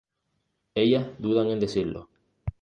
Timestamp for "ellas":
0.73-1.09